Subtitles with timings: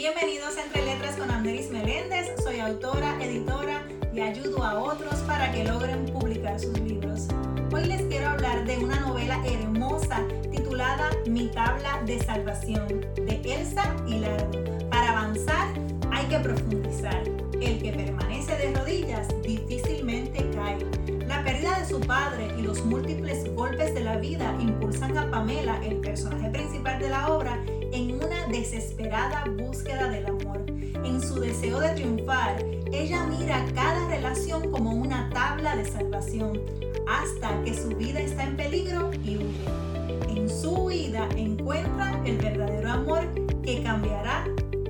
[0.00, 2.32] Bienvenidos a Entre Letras con Anderis Meléndez.
[2.42, 7.28] Soy autora, editora y ayudo a otros para que logren publicar sus libros.
[7.70, 13.94] Hoy les quiero hablar de una novela hermosa titulada Mi tabla de salvación de Elsa
[14.06, 14.88] Hilardo.
[14.88, 15.68] Para avanzar
[16.10, 17.22] hay que profundizar.
[17.60, 20.78] El que permanece de rodillas difícilmente cae.
[21.26, 25.78] La pérdida de su padre y los múltiples golpes de la vida impulsan a Pamela,
[25.84, 27.62] el personaje principal de la obra,
[27.92, 30.64] en una desesperada búsqueda del amor.
[31.04, 36.60] En su deseo de triunfar, ella mira cada relación como una tabla de salvación,
[37.08, 39.64] hasta que su vida está en peligro y huye.
[40.28, 43.24] En su huida encuentra el verdadero amor
[43.62, 44.44] que cambiará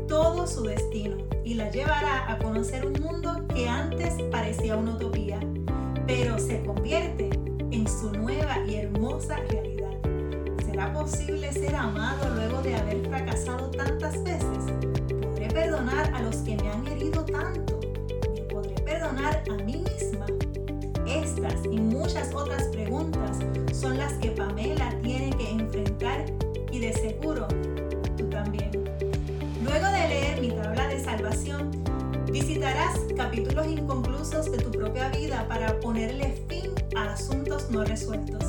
[0.07, 5.41] todo su destino y la llevará a conocer un mundo que antes parecía una utopía,
[6.07, 7.30] pero se convierte
[7.71, 9.91] en su nueva y hermosa realidad.
[10.65, 12.70] ¿Será posible ser amado luego de
[13.47, 14.65] tantas veces?
[15.23, 17.80] ¿Podré perdonar a los que me han herido tanto?
[18.35, 20.27] ¿Me podré perdonar a mí misma?
[21.07, 23.38] Estas y muchas otras preguntas
[23.73, 26.27] son las que Pamela tiene que enfrentar
[26.71, 27.49] y de seguro
[28.16, 28.71] tú también.
[29.63, 31.71] Luego de leer mi tabla de salvación,
[32.30, 38.45] visitarás capítulos inconclusos de tu propia vida para ponerle fin a asuntos no resueltos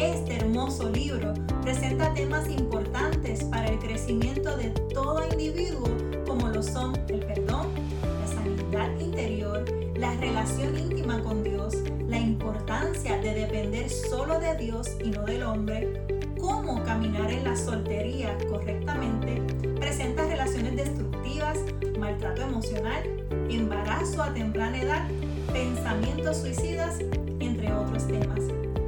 [0.00, 5.86] este hermoso libro presenta temas importantes para el crecimiento de todo individuo
[6.26, 7.68] como lo son el perdón,
[8.02, 9.64] la sanidad interior,
[9.96, 11.76] la relación íntima con Dios,
[12.08, 16.04] la importancia de depender solo de Dios y no del hombre,
[16.40, 19.40] cómo caminar en la soltería correctamente,
[19.78, 21.60] presenta relaciones destructivas,
[21.96, 23.04] maltrato emocional,
[23.48, 25.08] embarazo a temprana edad,
[25.52, 26.98] pensamientos suicidas,
[27.38, 28.40] entre otros temas.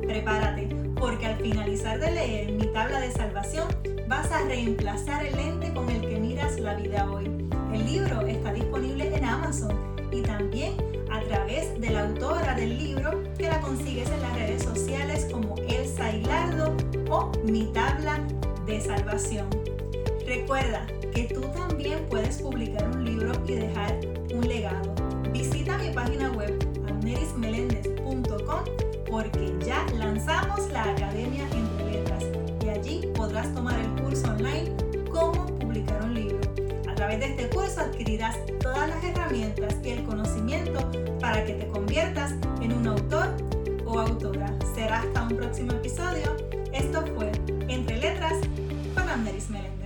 [0.09, 3.67] Prepárate porque al finalizar de leer mi tabla de salvación
[4.07, 7.25] vas a reemplazar el lente con el que miras la vida hoy.
[7.75, 9.77] El libro está disponible en Amazon
[10.13, 10.77] y también
[11.11, 15.57] a través de la autora del libro que la consigues en las redes sociales como
[15.69, 16.77] Elsa Hilardo
[17.11, 18.21] o Mi tabla
[18.65, 19.49] de salvación.
[20.25, 23.99] Recuerda que tú también puedes publicar un libro y dejar
[24.33, 24.95] un legado.
[25.33, 26.57] Visita mi página web
[26.89, 28.65] amerismelendez.com
[29.11, 32.25] porque ya lanzamos la Academia Entre Letras
[32.65, 34.75] y allí podrás tomar el curso online
[35.11, 36.41] Cómo publicar un libro.
[36.91, 40.91] A través de este curso adquirirás todas las herramientas y el conocimiento
[41.21, 43.29] para que te conviertas en un autor
[43.85, 44.53] o autora.
[44.75, 46.37] Será hasta un próximo episodio.
[46.73, 47.31] Esto fue
[47.69, 48.35] Entre Letras
[48.95, 49.82] con Anderis Meléndez.